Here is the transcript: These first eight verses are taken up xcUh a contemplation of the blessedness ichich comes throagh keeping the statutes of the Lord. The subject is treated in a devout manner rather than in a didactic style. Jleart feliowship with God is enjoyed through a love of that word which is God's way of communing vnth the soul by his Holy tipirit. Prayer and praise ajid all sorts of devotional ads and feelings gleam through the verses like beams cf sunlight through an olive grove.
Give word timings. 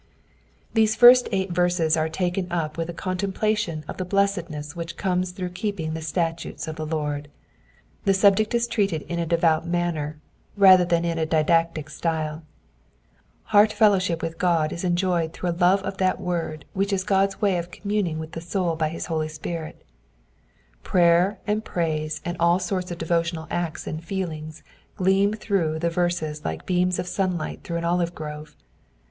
These 0.73 0.95
first 0.95 1.29
eight 1.31 1.51
verses 1.51 1.95
are 1.95 2.09
taken 2.09 2.51
up 2.51 2.75
xcUh 2.75 2.89
a 2.89 2.93
contemplation 2.93 3.85
of 3.87 3.97
the 3.97 4.03
blessedness 4.03 4.73
ichich 4.73 4.97
comes 4.97 5.31
throagh 5.31 5.53
keeping 5.53 5.93
the 5.93 6.01
statutes 6.01 6.67
of 6.67 6.75
the 6.75 6.87
Lord. 6.87 7.27
The 8.05 8.15
subject 8.15 8.55
is 8.55 8.65
treated 8.65 9.03
in 9.03 9.19
a 9.19 9.27
devout 9.27 9.67
manner 9.67 10.19
rather 10.57 10.85
than 10.85 11.05
in 11.05 11.19
a 11.19 11.27
didactic 11.27 11.87
style. 11.87 12.41
Jleart 13.51 13.71
feliowship 13.73 14.23
with 14.23 14.39
God 14.39 14.73
is 14.73 14.83
enjoyed 14.83 15.33
through 15.33 15.51
a 15.51 15.61
love 15.61 15.83
of 15.83 15.97
that 15.97 16.19
word 16.19 16.65
which 16.73 16.91
is 16.91 17.03
God's 17.03 17.39
way 17.39 17.59
of 17.59 17.69
communing 17.69 18.17
vnth 18.17 18.31
the 18.31 18.41
soul 18.41 18.75
by 18.75 18.89
his 18.89 19.05
Holy 19.05 19.27
tipirit. 19.27 19.83
Prayer 20.81 21.37
and 21.45 21.63
praise 21.63 22.21
ajid 22.25 22.37
all 22.39 22.57
sorts 22.57 22.89
of 22.89 22.97
devotional 22.97 23.45
ads 23.51 23.85
and 23.85 24.03
feelings 24.03 24.63
gleam 24.95 25.33
through 25.35 25.77
the 25.77 25.91
verses 25.91 26.43
like 26.43 26.65
beams 26.65 26.97
cf 26.97 27.05
sunlight 27.05 27.63
through 27.63 27.77
an 27.77 27.85
olive 27.85 28.15
grove. 28.15 28.55